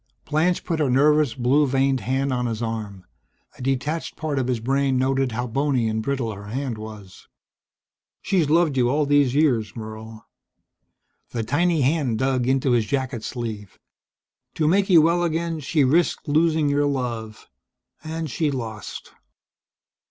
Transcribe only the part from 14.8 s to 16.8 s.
you well again she risked losing